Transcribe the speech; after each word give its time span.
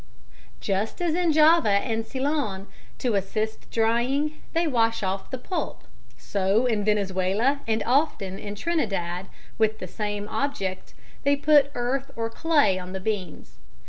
]Just 0.59 0.99
as 0.99 1.13
in 1.13 1.31
Java 1.31 1.69
and 1.69 2.03
Ceylon, 2.03 2.65
to 2.97 3.13
assist 3.13 3.69
drying, 3.69 4.41
they 4.53 4.65
wash 4.65 5.03
off 5.03 5.29
the 5.29 5.37
pulp, 5.37 5.83
so 6.17 6.65
in 6.65 6.83
Venezuela 6.83 7.59
and 7.67 7.83
often 7.85 8.39
in 8.39 8.55
Trinidad, 8.55 9.27
with 9.59 9.77
the 9.77 9.85
same 9.87 10.27
object, 10.27 10.95
they 11.21 11.35
put 11.35 11.69
earth 11.75 12.09
or 12.15 12.31
clay 12.31 12.79
on 12.79 12.93
the 12.93 12.99
beans. 12.99 13.59